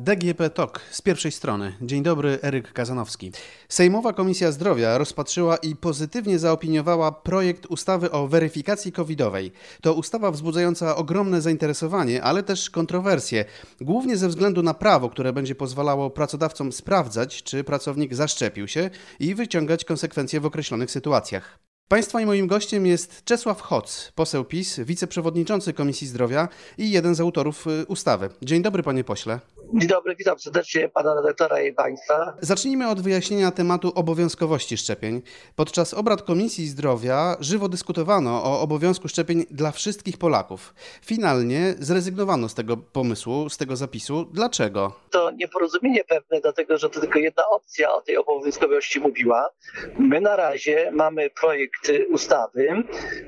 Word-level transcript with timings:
DGP 0.00 0.50
TOK 0.50 0.80
z 0.90 1.02
pierwszej 1.02 1.32
strony. 1.32 1.72
Dzień 1.82 2.02
dobry, 2.02 2.38
Eryk 2.42 2.72
Kazanowski. 2.72 3.32
Sejmowa 3.68 4.12
Komisja 4.12 4.52
Zdrowia 4.52 4.98
rozpatrzyła 4.98 5.56
i 5.56 5.76
pozytywnie 5.76 6.38
zaopiniowała 6.38 7.12
projekt 7.12 7.66
ustawy 7.66 8.10
o 8.10 8.28
weryfikacji 8.28 8.92
covidowej. 8.92 9.52
To 9.82 9.94
ustawa 9.94 10.30
wzbudzająca 10.30 10.96
ogromne 10.96 11.40
zainteresowanie, 11.40 12.22
ale 12.22 12.42
też 12.42 12.70
kontrowersje, 12.70 13.44
głównie 13.80 14.16
ze 14.16 14.28
względu 14.28 14.62
na 14.62 14.74
prawo, 14.74 15.08
które 15.08 15.32
będzie 15.32 15.54
pozwalało 15.54 16.10
pracodawcom 16.10 16.72
sprawdzać, 16.72 17.42
czy 17.42 17.64
pracownik 17.64 18.14
zaszczepił 18.14 18.68
się 18.68 18.90
i 19.18 19.34
wyciągać 19.34 19.84
konsekwencje 19.84 20.40
w 20.40 20.46
określonych 20.46 20.90
sytuacjach. 20.90 21.58
Państwa 21.88 22.20
i 22.20 22.26
moim 22.26 22.46
gościem 22.46 22.86
jest 22.86 23.24
Czesław 23.24 23.60
Hoc, 23.60 24.12
poseł 24.14 24.44
PiS, 24.44 24.80
wiceprzewodniczący 24.80 25.72
Komisji 25.72 26.06
Zdrowia 26.06 26.48
i 26.78 26.90
jeden 26.90 27.14
z 27.14 27.20
autorów 27.20 27.66
y, 27.66 27.86
ustawy. 27.86 28.28
Dzień 28.42 28.62
dobry, 28.62 28.82
panie 28.82 29.04
pośle. 29.04 29.40
Dzień 29.74 29.88
dobry, 29.88 30.16
witam 30.16 30.38
serdecznie 30.38 30.88
pana 30.88 31.14
redaktora 31.14 31.62
i 31.62 31.72
państwa. 31.72 32.36
Zacznijmy 32.40 32.88
od 32.88 33.00
wyjaśnienia 33.00 33.50
tematu 33.50 33.92
obowiązkowości 33.94 34.76
szczepień. 34.76 35.22
Podczas 35.56 35.94
obrad 35.94 36.22
Komisji 36.22 36.66
Zdrowia 36.66 37.36
żywo 37.40 37.68
dyskutowano 37.68 38.44
o 38.44 38.60
obowiązku 38.60 39.08
szczepień 39.08 39.44
dla 39.50 39.70
wszystkich 39.70 40.18
Polaków. 40.18 40.74
Finalnie 41.04 41.74
zrezygnowano 41.78 42.48
z 42.48 42.54
tego 42.54 42.76
pomysłu, 42.76 43.48
z 43.48 43.56
tego 43.56 43.76
zapisu. 43.76 44.24
Dlaczego? 44.32 44.92
To 45.10 45.30
nieporozumienie 45.30 46.04
pewne, 46.04 46.40
dlatego 46.40 46.78
że 46.78 46.90
to 46.90 47.00
tylko 47.00 47.18
jedna 47.18 47.42
opcja 47.48 47.92
o 47.92 48.00
tej 48.00 48.16
obowiązkowości 48.16 49.00
mówiła. 49.00 49.50
My 49.98 50.20
na 50.20 50.36
razie 50.36 50.90
mamy 50.94 51.30
projekt 51.40 51.92
ustawy 52.12 52.68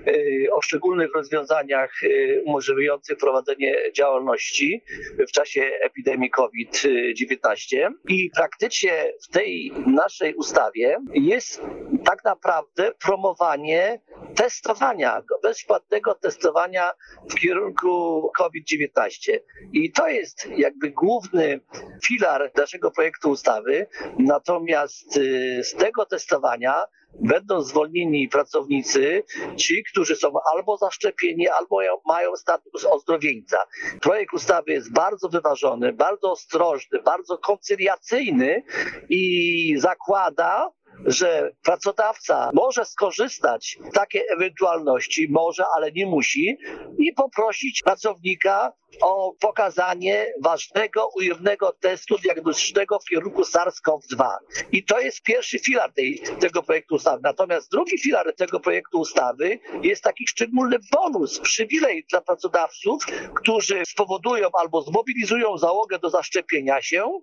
y, 0.06 0.48
o 0.52 0.62
szczególnych 0.62 1.14
rozwiązaniach 1.14 2.02
y, 2.02 2.42
umożliwiających 2.46 3.18
prowadzenie 3.18 3.74
działalności 3.96 4.84
w 5.28 5.32
czasie 5.32 5.70
epidemii 5.82 6.31
COVID-19 6.32 7.90
i 8.08 8.30
praktycznie 8.34 9.12
w 9.22 9.32
tej 9.32 9.72
naszej 9.86 10.34
ustawie 10.34 10.98
jest 11.14 11.62
tak 12.04 12.24
naprawdę 12.24 12.92
promowanie 13.04 14.00
testowania, 14.34 15.22
bezpłatnego 15.42 16.14
testowania 16.14 16.90
w 17.30 17.34
kierunku 17.34 18.30
COVID-19. 18.36 19.38
I 19.72 19.92
to 19.92 20.08
jest 20.08 20.48
jakby 20.56 20.90
główny 20.90 21.60
filar 22.04 22.50
naszego 22.56 22.90
projektu 22.90 23.30
ustawy. 23.30 23.86
Natomiast 24.18 25.16
y, 25.16 25.60
z 25.64 25.74
tego 25.74 26.06
testowania 26.06 26.82
będą 27.20 27.62
zwolnieni 27.62 28.28
pracownicy, 28.28 29.24
ci, 29.56 29.84
którzy 29.92 30.16
są 30.16 30.32
albo 30.54 30.76
zaszczepieni, 30.76 31.48
albo 31.48 31.76
mają 32.06 32.36
status 32.36 32.84
ozdrowieńca. 32.84 33.58
Projekt 34.00 34.34
ustawy 34.34 34.72
jest 34.72 34.92
bardzo 34.92 35.28
wyważony, 35.28 35.92
bardzo 35.92 36.32
ostrożny, 36.32 37.02
bardzo 37.02 37.38
koncyliacyjny 37.38 38.62
i 39.08 39.74
zakłada, 39.78 40.70
że 41.06 41.50
pracodawca 41.62 42.50
może 42.54 42.84
skorzystać 42.84 43.78
z 43.90 43.92
takiej 43.94 44.22
ewentualności, 44.36 45.28
może, 45.30 45.64
ale 45.76 45.92
nie 45.92 46.06
musi, 46.06 46.56
i 46.98 47.12
poprosić 47.12 47.82
pracownika 47.82 48.72
o 49.00 49.34
pokazanie 49.40 50.26
ważnego, 50.42 51.08
ujemnego 51.16 51.72
testu 51.80 52.18
diagnostycznego 52.18 52.98
w 52.98 53.04
kierunku 53.04 53.42
SARS-CoV-2. 53.42 54.28
I 54.72 54.84
to 54.84 55.00
jest 55.00 55.22
pierwszy 55.22 55.58
filar 55.58 55.92
tej, 55.92 56.22
tego 56.40 56.62
projektu 56.62 56.94
ustawy. 56.94 57.20
Natomiast 57.22 57.70
drugi 57.70 57.98
filar 57.98 58.34
tego 58.36 58.60
projektu 58.60 59.00
ustawy 59.00 59.58
jest 59.82 60.02
taki 60.02 60.26
szczególny 60.26 60.76
bonus, 60.92 61.40
przywilej 61.40 62.06
dla 62.10 62.20
pracodawców, 62.20 63.06
którzy 63.34 63.82
spowodują 63.86 64.48
albo 64.62 64.82
zmobilizują 64.82 65.58
załogę 65.58 65.98
do 65.98 66.10
zaszczepienia 66.10 66.82
się 66.82 67.20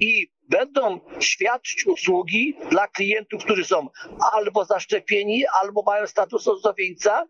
i 0.00 0.28
będą 0.48 1.00
świadczyć 1.20 1.86
usługi 1.86 2.56
dla 2.70 2.88
klientów, 2.88 3.44
którzy 3.44 3.64
są 3.64 3.88
albo 4.32 4.64
zaszczepieni, 4.64 5.44
albo 5.62 5.82
mają 5.82 6.06
status 6.06 6.48
ozdrowieńca, 6.48 7.26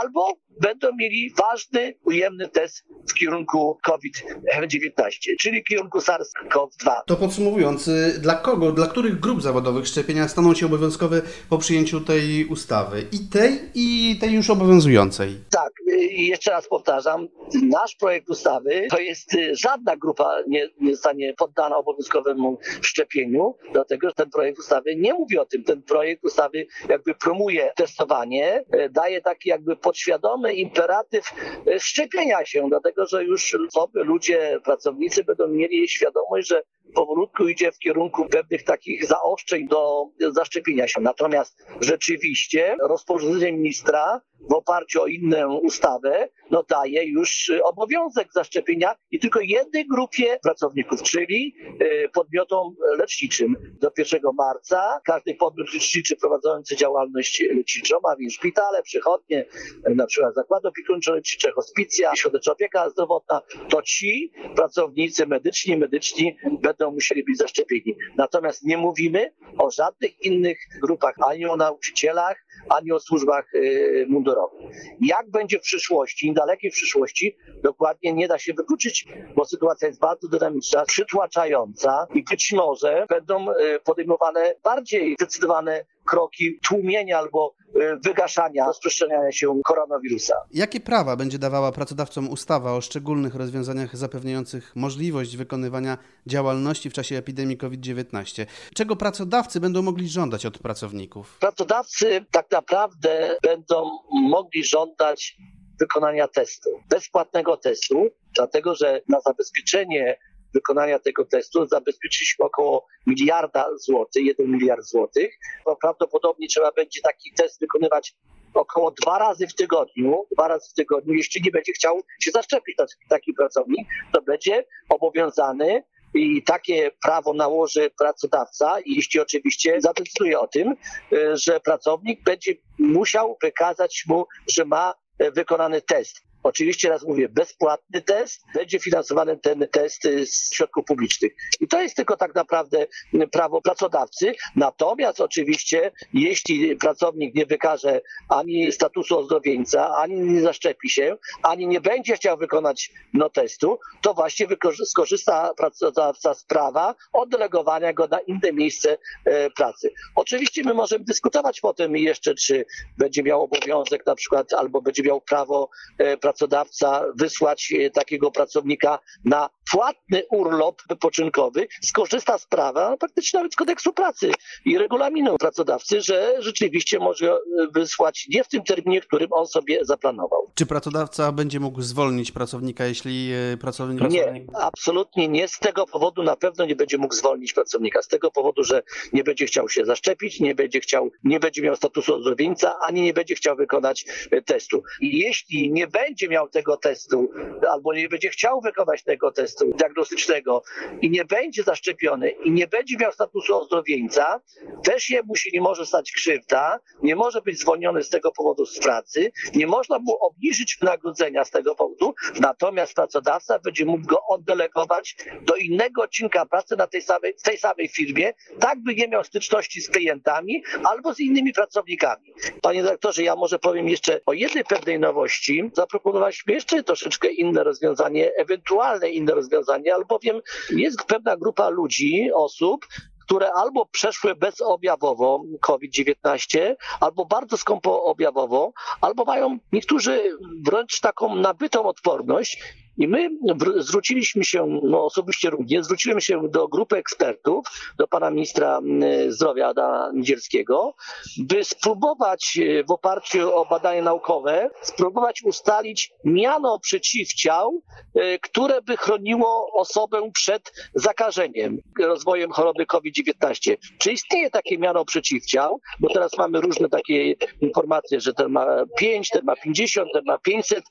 albo 0.00 0.36
będą 0.60 0.88
mieli 0.96 1.34
ważny, 1.38 1.94
ujemny 2.04 2.48
test 2.48 2.84
w 3.10 3.14
kierunku 3.14 3.78
COVID-19, 3.82 5.36
czyli 5.40 5.60
w 5.60 5.64
kierunku 5.64 5.98
SARS-CoV-2. 5.98 6.90
To 7.06 7.16
podsumowując, 7.16 7.88
y, 7.88 8.18
dla 8.18 8.34
kogo, 8.34 8.72
dla 8.72 8.86
których 8.86 9.20
grup 9.20 9.42
zawodowych 9.42 9.86
szczepienia 9.86 10.28
staną 10.28 10.54
się 10.54 10.66
obowiązkowe 10.66 11.22
po 11.50 11.58
przyjęciu 11.58 12.00
tej 12.00 12.44
ustawy? 12.44 13.06
I 13.12 13.28
tej, 13.28 13.60
i 13.74 14.18
tej 14.20 14.32
już 14.32 14.50
obowiązującej? 14.50 15.36
Tak, 15.50 15.72
i 16.10 16.26
jeszcze 16.26 16.50
raz 16.50 16.68
powtarzam, 16.68 17.28
nasz 17.62 17.96
projekt 17.96 18.30
ustawy 18.30 18.86
to 18.90 18.98
jest 18.98 19.34
y, 19.34 19.56
żadna 19.56 19.96
grupa 19.96 20.30
nie, 20.48 20.68
nie 20.80 20.92
zostanie 20.92 21.34
poddana 21.34 21.76
obowiązkowemu 21.76 22.57
szczepieniu, 22.82 23.54
dlatego 23.72 24.08
że 24.08 24.14
ten 24.14 24.30
projekt 24.30 24.58
ustawy 24.58 24.96
nie 24.96 25.14
mówi 25.14 25.38
o 25.38 25.44
tym. 25.44 25.64
Ten 25.64 25.82
projekt 25.82 26.24
ustawy 26.24 26.66
jakby 26.88 27.14
promuje 27.14 27.72
testowanie, 27.76 28.64
y, 28.74 28.90
daje 28.90 29.20
taki 29.20 29.48
jakby 29.48 29.76
podświadomy 29.76 30.52
imperatyw 30.52 31.32
e, 31.66 31.80
szczepienia 31.80 32.44
się, 32.44 32.66
dlatego 32.68 33.06
że 33.06 33.24
już 33.24 33.56
osoby, 33.68 34.04
ludzie, 34.04 34.60
pracownicy 34.64 35.24
będą 35.24 35.48
mieli 35.48 35.88
świadomość, 35.88 36.48
że 36.48 36.62
powolutku 36.94 37.48
idzie 37.48 37.72
w 37.72 37.78
kierunku 37.78 38.28
pewnych 38.28 38.64
takich 38.64 39.06
zaostrzeń 39.06 39.68
do 39.68 40.04
zaszczepienia 40.30 40.88
się. 40.88 41.00
Natomiast 41.00 41.66
rzeczywiście 41.80 42.76
rozporządzenie 42.88 43.52
ministra 43.52 44.20
w 44.50 44.52
oparciu 44.52 45.02
o 45.02 45.06
inną 45.06 45.58
ustawę 45.58 46.28
no 46.50 46.64
daje 46.68 47.04
już 47.04 47.52
obowiązek 47.64 48.32
zaszczepienia 48.32 48.94
i 49.10 49.18
tylko 49.18 49.40
jednej 49.40 49.86
grupie 49.86 50.38
pracowników, 50.42 51.02
czyli 51.02 51.54
e, 51.80 52.08
podmiotom 52.08 52.74
leczniczym. 52.98 53.56
Do 53.80 53.90
1 53.98 54.20
marca 54.38 55.00
każdy 55.04 55.34
podmiot 55.34 55.74
leczniczy 55.74 56.16
prowadzący 56.16 56.76
działalność 56.76 57.44
leczniczą, 57.56 57.96
a 58.12 58.16
więc 58.16 58.32
szpitale, 58.32 58.82
przychodnie, 58.82 59.46
na 59.94 60.06
przykład 60.06 60.34
zakłady 60.34 60.68
opiekuńczo-lecznicze, 60.68 61.52
hospicja, 61.52 62.16
środeczna 62.16 62.52
opieka 62.52 62.90
zdrowotna, 62.90 63.42
to 63.68 63.82
ci 63.82 64.32
pracownicy 64.56 65.26
medyczni, 65.26 65.76
medyczni 65.76 66.36
będą 66.62 66.77
musieli 66.86 67.24
być 67.24 67.38
zaszczepieni. 67.38 67.96
Natomiast 68.16 68.64
nie 68.64 68.78
mówimy 68.78 69.32
o 69.58 69.70
żadnych 69.70 70.24
innych 70.24 70.58
grupach, 70.82 71.14
ani 71.26 71.46
o 71.46 71.56
nauczycielach, 71.56 72.46
ani 72.68 72.92
o 72.92 73.00
służbach 73.00 73.54
y, 73.54 74.06
mundurowych. 74.08 74.60
Jak 75.00 75.30
będzie 75.30 75.58
w 75.58 75.62
przyszłości, 75.62 76.32
dalekiej 76.32 76.70
przyszłości, 76.70 77.36
dokładnie 77.62 78.12
nie 78.12 78.28
da 78.28 78.38
się 78.38 78.54
wykluczyć, 78.54 79.06
bo 79.36 79.44
sytuacja 79.44 79.88
jest 79.88 80.00
bardzo 80.00 80.28
dynamiczna, 80.28 80.84
przytłaczająca 80.84 82.06
i 82.14 82.24
być 82.30 82.52
może 82.52 83.06
będą 83.08 83.50
y, 83.50 83.54
podejmowane 83.84 84.54
bardziej 84.64 85.14
zdecydowane 85.14 85.84
kroki 86.08 86.58
tłumienia 86.68 87.18
albo 87.18 87.54
y, 87.76 87.98
wygaszania 88.04 88.66
rozprzestrzeniania 88.66 89.32
się 89.32 89.60
koronawirusa. 89.64 90.34
Jakie 90.50 90.80
prawa 90.80 91.16
będzie 91.16 91.38
dawała 91.38 91.72
pracodawcom 91.72 92.28
ustawa 92.28 92.72
o 92.72 92.80
szczególnych 92.80 93.34
rozwiązaniach 93.34 93.96
zapewniających 93.96 94.76
możliwość 94.76 95.36
wykonywania 95.36 95.98
działalności 96.26 96.90
w 96.90 96.92
czasie 96.92 97.16
epidemii 97.16 97.56
COVID-19? 97.56 98.46
Czego 98.74 98.96
pracodawcy 98.96 99.60
będą 99.60 99.82
mogli 99.82 100.08
żądać 100.08 100.46
od 100.46 100.58
pracowników? 100.58 101.38
Pracodawcy 101.40 102.24
tak 102.30 102.50
naprawdę 102.50 103.36
będą 103.42 103.90
mogli 104.10 104.64
żądać 104.64 105.36
wykonania 105.80 106.28
testu, 106.28 106.70
bezpłatnego 106.88 107.56
testu, 107.56 108.08
dlatego 108.34 108.74
że 108.74 109.00
na 109.08 109.20
zabezpieczenie 109.20 110.18
wykonania 110.54 110.98
tego 110.98 111.24
testu 111.24 111.66
zabezpieczyliśmy 111.66 112.44
około 112.44 112.86
miliarda 113.06 113.66
złotych, 113.76 114.24
jeden 114.24 114.46
miliard 114.46 114.84
złotych. 114.84 115.38
Prawdopodobnie 115.80 116.48
trzeba 116.48 116.72
będzie 116.72 117.00
taki 117.00 117.32
test 117.36 117.60
wykonywać 117.60 118.14
około 118.54 118.90
dwa 118.90 119.18
razy 119.18 119.46
w 119.46 119.54
tygodniu, 119.54 120.26
dwa 120.32 120.48
razy 120.48 120.70
w 120.70 120.74
tygodniu, 120.74 121.14
jeśli 121.14 121.42
nie 121.42 121.50
będzie 121.50 121.72
chciał 121.72 122.00
się 122.20 122.30
zaszczepić 122.30 122.76
taki 123.08 123.32
pracownik, 123.32 123.88
to 124.12 124.22
będzie 124.22 124.64
obowiązany 124.88 125.82
i 126.14 126.42
takie 126.42 126.90
prawo 127.02 127.34
nałoży 127.34 127.90
pracodawca, 127.98 128.76
jeśli 128.86 129.20
oczywiście 129.20 129.80
zadecyduje 129.80 130.40
o 130.40 130.46
tym, 130.46 130.76
y, 131.12 131.36
że 131.36 131.60
pracownik 131.60 132.22
będzie 132.24 132.54
musiał 132.78 133.36
wykazać 133.42 134.04
mu, 134.08 134.26
że 134.48 134.64
ma 134.64 134.94
y, 135.22 135.30
wykonany 135.30 135.82
test. 135.82 136.20
Oczywiście 136.48 136.88
raz 136.88 137.04
mówię, 137.04 137.28
bezpłatny 137.28 138.02
test, 138.02 138.44
będzie 138.54 138.78
finansowany 138.78 139.36
ten 139.36 139.66
test 139.72 140.02
z 140.02 140.54
środków 140.54 140.84
publicznych. 140.84 141.32
I 141.60 141.68
to 141.68 141.82
jest 141.82 141.96
tylko 141.96 142.16
tak 142.16 142.34
naprawdę 142.34 142.86
prawo 143.32 143.62
pracodawcy. 143.62 144.34
Natomiast 144.56 145.20
oczywiście, 145.20 145.90
jeśli 146.12 146.76
pracownik 146.76 147.34
nie 147.34 147.46
wykaże 147.46 148.00
ani 148.28 148.72
statusu 148.72 149.18
ozdrowieńca, 149.18 149.96
ani 149.96 150.14
nie 150.14 150.40
zaszczepi 150.40 150.90
się, 150.90 151.16
ani 151.42 151.66
nie 151.66 151.80
będzie 151.80 152.16
chciał 152.16 152.36
wykonać 152.36 152.90
no 153.14 153.30
testu, 153.30 153.78
to 154.02 154.14
właśnie 154.14 154.46
skorzysta 154.84 155.54
pracodawca 155.56 156.34
z 156.34 156.44
prawa 156.44 156.94
oddelegowania 157.12 157.92
go 157.92 158.06
na 158.06 158.20
inne 158.20 158.52
miejsce 158.52 158.98
e, 159.24 159.50
pracy. 159.50 159.90
Oczywiście 160.14 160.62
my 160.64 160.74
możemy 160.74 161.04
dyskutować 161.04 161.60
potem 161.60 161.96
jeszcze, 161.96 162.34
czy 162.34 162.64
będzie 162.98 163.22
miał 163.22 163.42
obowiązek 163.42 164.06
na 164.06 164.14
przykład, 164.14 164.52
albo 164.52 164.82
będzie 164.82 165.02
miał 165.02 165.20
prawo 165.20 165.70
e, 165.98 166.16
pracować 166.16 166.37
pracodawca 166.38 167.04
wysłać 167.16 167.74
takiego 167.92 168.30
pracownika 168.30 168.98
na 169.24 169.50
płatny 169.72 170.22
urlop 170.30 170.82
wypoczynkowy, 170.88 171.68
skorzysta 171.82 172.38
z 172.38 172.46
prawa, 172.46 172.96
praktycznie 172.96 173.38
nawet 173.38 173.52
z 173.52 173.56
kodeksu 173.56 173.92
pracy 173.92 174.30
i 174.64 174.78
regulaminu 174.78 175.38
pracodawcy, 175.38 176.00
że 176.00 176.34
rzeczywiście 176.38 176.98
może 176.98 177.38
wysłać 177.74 178.26
nie 178.34 178.44
w 178.44 178.48
tym 178.48 178.62
terminie, 178.62 179.00
którym 179.00 179.32
on 179.32 179.46
sobie 179.46 179.84
zaplanował. 179.84 180.50
Czy 180.54 180.66
pracodawca 180.66 181.32
będzie 181.32 181.60
mógł 181.60 181.82
zwolnić 181.82 182.32
pracownika, 182.32 182.84
jeśli 182.84 183.30
pracownik... 183.60 184.10
Nie, 184.10 184.46
absolutnie 184.54 185.28
nie. 185.28 185.48
Z 185.48 185.58
tego 185.58 185.86
powodu 185.86 186.22
na 186.22 186.36
pewno 186.36 186.66
nie 186.66 186.76
będzie 186.76 186.98
mógł 186.98 187.14
zwolnić 187.14 187.52
pracownika. 187.52 188.02
Z 188.02 188.08
tego 188.08 188.30
powodu, 188.30 188.64
że 188.64 188.82
nie 189.12 189.24
będzie 189.24 189.46
chciał 189.46 189.68
się 189.68 189.84
zaszczepić, 189.84 190.40
nie 190.40 190.54
będzie 190.54 190.80
chciał, 190.80 191.10
nie 191.24 191.40
będzie 191.40 191.62
miał 191.62 191.76
statusu 191.76 192.14
ozdrowieńca, 192.14 192.74
ani 192.86 193.02
nie 193.02 193.12
będzie 193.12 193.34
chciał 193.34 193.56
wykonać 193.56 194.04
e, 194.30 194.42
testu. 194.42 194.82
I 195.00 195.18
jeśli 195.18 195.72
nie 195.72 195.86
będzie 195.86 196.17
miał 196.28 196.48
tego 196.48 196.76
testu, 196.76 197.30
albo 197.70 197.94
nie 197.94 198.08
będzie 198.08 198.28
chciał 198.28 198.60
wykonać 198.60 199.02
tego 199.02 199.32
testu 199.32 199.72
diagnostycznego 199.74 200.62
i 201.02 201.10
nie 201.10 201.24
będzie 201.24 201.62
zaszczepiony 201.62 202.30
i 202.30 202.50
nie 202.50 202.66
będzie 202.66 202.96
miał 202.96 203.12
statusu 203.12 203.56
ozdrowieńca, 203.56 204.40
też 204.84 205.10
jemu 205.10 205.36
się 205.36 205.50
nie 205.52 205.60
może 205.60 205.86
stać 205.86 206.12
krzywda, 206.12 206.80
nie 207.02 207.16
może 207.16 207.42
być 207.42 207.60
zwolniony 207.60 208.02
z 208.02 208.10
tego 208.10 208.32
powodu 208.32 208.66
z 208.66 208.78
pracy, 208.78 209.32
nie 209.54 209.66
można 209.66 209.98
mu 209.98 210.16
obniżyć 210.20 210.76
wynagrodzenia 210.80 211.44
z 211.44 211.50
tego 211.50 211.74
powodu, 211.74 212.14
natomiast 212.40 212.94
pracodawca 212.94 213.58
będzie 213.58 213.84
mógł 213.84 214.06
go 214.06 214.18
oddelegować 214.28 215.16
do 215.42 215.56
innego 215.56 216.02
odcinka 216.02 216.46
pracy 216.46 216.76
na 216.76 216.86
tej 216.86 217.02
samej, 217.02 217.34
w 217.38 217.42
tej 217.42 217.58
samej 217.58 217.88
firmie, 217.88 218.32
tak 218.60 218.82
by 218.82 218.94
nie 218.94 219.08
miał 219.08 219.24
styczności 219.24 219.80
z 219.80 219.90
klientami 219.90 220.62
albo 220.84 221.14
z 221.14 221.20
innymi 221.20 221.52
pracownikami. 221.52 222.32
Panie 222.62 222.82
dyrektorze, 222.82 223.22
ja 223.22 223.36
może 223.36 223.58
powiem 223.58 223.88
jeszcze 223.88 224.20
o 224.26 224.32
jednej 224.32 224.64
pewnej 224.64 224.98
nowości. 224.98 225.70
Zaproponowaliśmy 226.08 226.52
jeszcze 226.54 226.82
troszeczkę 226.82 227.28
inne 227.28 227.64
rozwiązanie, 227.64 228.30
ewentualne 228.36 229.10
inne 229.10 229.34
rozwiązanie, 229.34 229.94
albowiem 229.94 230.40
jest 230.70 231.04
pewna 231.04 231.36
grupa 231.36 231.68
ludzi, 231.68 232.30
osób, 232.34 232.86
które 233.24 233.52
albo 233.52 233.86
przeszły 233.86 234.34
bezobjawowo 234.34 235.42
COVID-19, 235.60 236.74
albo 237.00 237.24
bardzo 237.24 237.56
skąpo 237.56 238.04
objawowo, 238.04 238.72
albo 239.00 239.24
mają 239.24 239.58
niektórzy 239.72 240.38
wręcz 240.66 241.00
taką 241.00 241.34
nabytą 241.34 241.82
odporność 241.82 242.62
i 242.98 243.08
my 243.08 243.30
zwróciliśmy 243.76 244.44
się, 244.44 244.80
no 244.82 245.04
osobiście 245.04 245.50
również, 245.50 245.84
zwróciłem 245.84 246.20
się 246.20 246.48
do 246.48 246.68
grupy 246.68 246.96
ekspertów, 246.96 247.66
do 247.98 248.08
pana 248.08 248.30
ministra 248.30 248.80
zdrowia 249.28 249.68
Adama 249.68 250.10
Niedzielskiego, 250.14 250.94
by 251.38 251.64
spróbować 251.64 252.58
e, 252.62 252.84
w 252.84 252.90
oparciu 252.90 253.54
o 253.54 253.66
badania 253.66 254.02
naukowe, 254.02 254.70
spróbować 254.82 255.42
ustalić 255.42 256.12
miano 256.24 256.78
przeciwciał, 256.78 257.82
e, 258.14 258.38
które 258.38 258.82
by 258.82 258.96
chroniło 258.96 259.72
osobę 259.72 260.30
przed 260.34 260.72
zakażeniem, 260.94 261.78
rozwojem 262.00 262.50
choroby 262.50 262.86
COVID-19. 262.86 263.76
Czy 263.98 264.12
istnieje 264.12 264.50
takie 264.50 264.78
miano 264.78 265.04
przeciwciał? 265.04 265.80
Bo 266.00 266.08
teraz 266.08 266.38
mamy 266.38 266.60
różne 266.60 266.88
takie 266.88 267.34
informacje, 267.60 268.20
że 268.20 268.34
ten 268.34 268.48
ma 268.48 268.66
5, 268.98 269.28
ten 269.28 269.44
ma 269.44 269.56
50, 269.56 270.08
ten 270.12 270.22
ma 270.26 270.38
500 270.38 270.84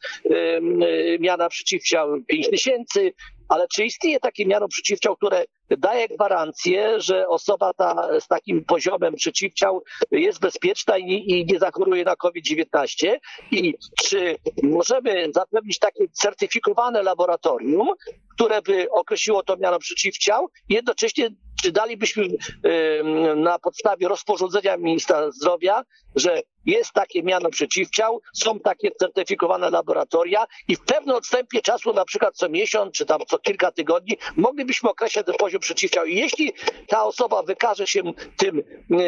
miana 1.19 1.50
przeciwciał, 1.50 1.97
chciał 1.98 2.22
5 2.28 2.50
tysięcy, 2.50 3.14
ale 3.50 3.68
czy 3.68 3.86
istnieje 3.86 4.20
takie 4.20 4.46
miano 4.46 4.68
przeciwciał, 4.68 5.16
które 5.16 5.46
daje 5.70 6.08
gwarancję, 6.08 7.02
że 7.02 7.28
osoba 7.28 7.74
ta 7.74 8.20
z 8.20 8.28
takim 8.28 8.66
poziomem 8.66 9.16
przeciwciał 9.16 9.84
jest 10.12 10.40
bezpieczna 10.40 10.98
i, 10.98 11.32
i 11.32 11.46
nie 11.46 11.60
zachoruje 11.60 12.04
na 12.04 12.16
COVID-19? 12.16 13.16
I 13.52 13.74
czy 14.04 14.36
możemy 14.64 15.28
zapewnić 15.36 15.80
takie 15.80 16.08
certyfikowane 16.12 17.04
laboratorium, 17.04 17.88
które 18.36 18.62
by 18.62 18.88
określiło 18.92 19.44
to 19.44 19.58
miano 19.58 19.80
przeciwciał, 19.80 20.48
jednocześnie 20.70 21.30
czy 21.64 21.72
dalibyśmy 21.72 22.28
na 23.36 23.60
podstawie 23.60 24.08
rozporządzenia 24.08 24.78
ministra 24.78 25.32
zdrowia, 25.32 25.84
że 26.16 26.42
jest 26.68 26.92
takie 26.92 27.24
miano 27.24 27.50
przeciwciał, 27.50 28.22
są 28.34 28.60
takie 28.60 28.92
certyfikowane 28.92 29.69
laboratoria 29.69 30.48
i 30.68 30.75
w 30.75 30.80
pewnym 30.80 31.16
odstępie 31.16 31.62
czasu, 31.62 31.94
na 31.94 32.06
przykład 32.06 32.36
co 32.36 32.50
miesiąc, 32.50 32.94
czy 32.94 33.06
tam 33.06 33.22
co 33.28 33.40
kilka 33.40 33.72
tygodni, 33.72 34.18
moglibyśmy 34.36 34.90
określać 34.90 35.25
ten 35.25 35.36
poziom 35.36 35.62
przeciwciał. 35.62 36.06
I 36.06 36.16
jeśli 36.16 36.54
ta 36.88 37.04
osoba 37.04 37.44
wykaże 37.44 37.88
się 37.88 38.02
tym 38.38 38.64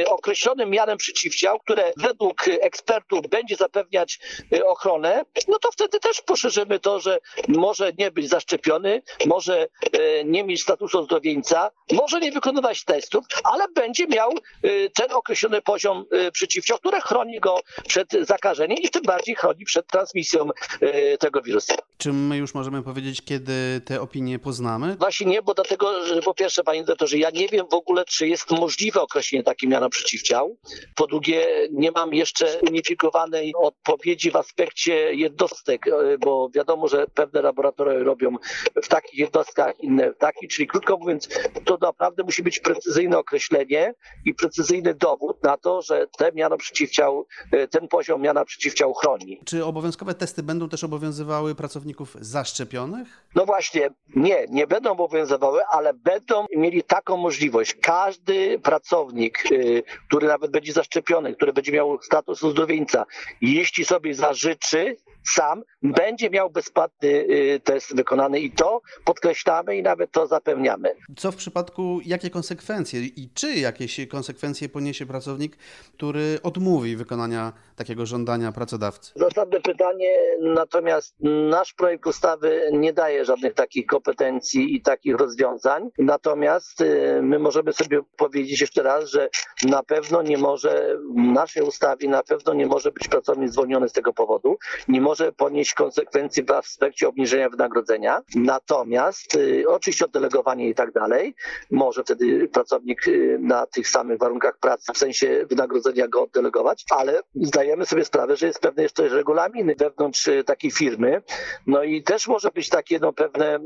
określonym 0.05 0.69
mianem 0.69 0.97
przeciwciał, 0.97 1.59
które 1.59 1.91
według 1.97 2.47
ekspertów 2.47 3.27
będzie 3.29 3.55
zapewniać 3.55 4.19
y, 4.53 4.65
ochronę, 4.65 5.25
no 5.47 5.59
to 5.59 5.71
wtedy 5.71 5.99
też 5.99 6.21
poszerzymy 6.21 6.79
to, 6.79 6.99
że 6.99 7.19
może 7.47 7.91
nie 7.97 8.11
być 8.11 8.29
zaszczepiony, 8.29 9.01
może 9.25 9.67
y, 9.95 10.23
nie 10.25 10.43
mieć 10.43 10.61
statusu 10.61 10.99
ozdrowieńca, 10.99 11.71
może 11.91 12.19
nie 12.19 12.31
wykonywać 12.31 12.83
testów, 12.85 13.25
ale 13.43 13.67
będzie 13.67 14.07
miał 14.07 14.31
y, 14.65 14.91
ten 14.95 15.11
określony 15.11 15.61
poziom 15.61 16.05
przeciwciał, 16.33 16.77
które 16.77 17.01
chroni 17.01 17.39
go 17.39 17.48
przed 17.87 18.11
zakażeniem 18.21 18.77
i 18.77 18.89
tym 18.89 19.01
bardziej 19.03 19.35
chroni 19.35 19.65
przed 19.65 19.87
transmisją 19.87 20.49
e, 20.81 21.17
tego 21.17 21.41
wirusa. 21.41 21.73
Czy 21.97 22.13
my 22.13 22.37
już 22.37 22.53
możemy 22.53 22.83
powiedzieć, 22.83 23.21
kiedy 23.21 23.81
te 23.85 24.01
opinie 24.01 24.39
poznamy? 24.39 24.95
Właśnie 24.99 25.27
nie, 25.27 25.41
bo 25.41 25.53
dlatego, 25.53 26.05
że 26.05 26.21
po 26.21 26.33
pierwsze, 26.33 26.63
panie 26.63 26.83
doktorze, 26.83 27.17
ja 27.17 27.29
nie 27.29 27.47
wiem 27.47 27.65
w 27.71 27.73
ogóle, 27.73 28.05
czy 28.05 28.27
jest 28.27 28.51
możliwe 28.51 29.01
określenie 29.01 29.43
takiej 29.43 29.69
miana 29.69 29.89
przeciwciał. 29.89 30.57
Po 30.95 31.07
drugie, 31.07 31.67
nie 31.71 31.91
mam 31.91 32.13
jeszcze 32.13 32.59
unifikowanej 32.69 33.53
odpowiedzi 33.55 34.31
w 34.31 34.35
aspekcie 34.35 35.13
jednostek, 35.13 35.87
e, 35.87 36.17
bo 36.17 36.49
wiadomo, 36.55 36.87
że 36.87 37.07
pewne 37.13 37.41
laboratoria 37.41 38.03
robią 38.03 38.35
w 38.83 38.87
takich 38.87 39.19
jednostkach, 39.19 39.79
inne 39.79 40.13
w 40.13 40.17
takich, 40.17 40.49
czyli 40.49 40.67
krótko 40.67 40.97
mówiąc, 40.97 41.29
to 41.65 41.77
naprawdę 41.81 42.23
musi 42.23 42.43
być 42.43 42.59
precyzyjne 42.59 43.17
określenie 43.17 43.93
i 44.25 44.33
precyzyjny 44.33 44.93
dowód 44.93 45.43
na 45.43 45.57
to, 45.57 45.81
że 45.81 46.07
te 46.17 46.31
miano 46.31 46.57
przeciwciał 46.57 47.27
ten 47.69 47.87
poziom 47.87 48.21
miana 48.21 48.45
przeciwciał 48.45 48.93
chroni. 48.93 49.41
Czy 49.45 49.65
obowiązkowe 49.65 50.13
testy 50.13 50.43
będą 50.43 50.69
też 50.69 50.83
obowiązywały 50.83 51.55
pracowników 51.55 52.15
zaszczepionych? 52.19 53.25
No 53.35 53.45
właśnie, 53.45 53.89
nie, 54.15 54.45
nie 54.49 54.67
będą 54.67 54.91
obowiązywały, 54.91 55.65
ale 55.71 55.93
będą 55.93 56.45
mieli 56.55 56.83
taką 56.83 57.17
możliwość. 57.17 57.75
Każdy 57.81 58.59
pracownik, 58.59 59.51
y, 59.51 59.83
który 60.07 60.27
nawet 60.27 60.51
będzie 60.51 60.73
zaszczepiony, 60.73 61.35
który 61.35 61.53
będzie 61.53 61.71
miał 61.71 62.01
status 62.01 62.43
uzdrowieńca, 62.43 63.05
jeśli 63.41 63.85
sobie 63.85 64.13
zażyczy, 64.13 64.95
sam 65.23 65.63
będzie 65.83 66.29
miał 66.29 66.49
bezpłatny 66.49 67.09
y, 67.09 67.61
test 67.63 67.95
wykonany 67.95 68.39
i 68.39 68.51
to 68.51 68.81
podkreślamy 69.05 69.77
i 69.77 69.83
nawet 69.83 70.11
to 70.11 70.27
zapewniamy. 70.27 70.95
Co 71.17 71.31
w 71.31 71.35
przypadku, 71.35 71.99
jakie 72.05 72.29
konsekwencje 72.29 73.01
i 73.01 73.29
czy 73.33 73.53
jakieś 73.53 74.07
konsekwencje 74.07 74.69
poniesie 74.69 75.05
pracownik, 75.05 75.57
który 75.93 76.39
odmówi 76.43 76.95
wykonania 76.95 77.53
takiego 77.75 78.05
żądania 78.05 78.51
pracodawcy? 78.51 79.11
Zasadne 79.15 79.61
pytanie, 79.61 80.09
natomiast 80.41 81.15
nasz 81.49 81.73
projekt 81.73 82.07
ustawy 82.07 82.69
nie 82.73 82.93
daje 82.93 83.25
żadnych 83.25 83.53
takich 83.53 83.85
kompetencji 83.85 84.75
i 84.75 84.81
takich 84.81 85.15
rozwiązań. 85.15 85.89
Natomiast 85.97 86.81
y, 86.81 87.19
my 87.23 87.39
możemy 87.39 87.73
sobie 87.73 88.01
powiedzieć 88.17 88.61
jeszcze 88.61 88.83
raz, 88.83 89.11
że 89.11 89.29
na 89.63 89.83
pewno 89.83 90.21
nie 90.21 90.37
może 90.37 90.97
w 91.15 91.33
naszej 91.33 91.63
ustawie 91.63 92.09
na 92.09 92.23
pewno 92.23 92.53
nie 92.53 92.65
może 92.65 92.91
być 92.91 93.07
pracownik 93.07 93.49
zwolniony 93.49 93.89
z 93.89 93.93
tego 93.93 94.13
powodu. 94.13 94.57
Nie 94.87 95.01
może 95.09 95.31
ponieść 95.31 95.73
konsekwencji 95.73 96.43
w 96.43 96.51
aspekcie 96.51 97.07
obniżenia 97.07 97.49
wynagrodzenia. 97.49 98.21
Natomiast 98.35 99.35
y, 99.35 99.63
oczywiście 99.67 100.05
oddelegowanie 100.05 100.69
i 100.69 100.75
tak 100.75 100.91
dalej, 100.91 101.35
może 101.71 102.03
wtedy 102.03 102.47
pracownik 102.47 103.07
y, 103.07 103.37
na 103.41 103.65
tych 103.65 103.87
samych 103.87 104.19
warunkach 104.19 104.57
pracy, 104.57 104.93
w 104.93 104.97
sensie 104.97 105.45
wynagrodzenia 105.49 106.07
go 106.07 106.23
oddelegować, 106.23 106.85
ale 106.89 107.21
zdajemy 107.35 107.85
sobie 107.85 108.05
sprawę, 108.05 108.35
że 108.35 108.47
jest 108.47 108.59
pewne 108.59 108.83
jeszcze 108.83 109.07
regulaminy 109.09 109.75
wewnątrz 109.75 110.27
y, 110.27 110.43
takiej 110.43 110.71
firmy. 110.71 111.21
No 111.67 111.83
i 111.83 112.03
też 112.03 112.27
może 112.27 112.49
być 112.51 112.69
takie 112.69 112.99
no 112.99 113.13
pewne, 113.13 113.59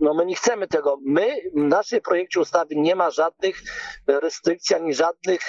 no 0.00 0.14
my 0.14 0.26
nie 0.26 0.36
chcemy 0.36 0.68
tego. 0.68 0.98
My 1.06 1.36
w 1.54 1.62
naszym 1.62 2.00
projekcie 2.00 2.40
ustawy 2.40 2.76
nie 2.76 2.96
ma 2.96 3.10
żadnych 3.10 3.56
restrykcji 4.06 4.76
ani 4.76 4.94
żadnych 4.94 5.40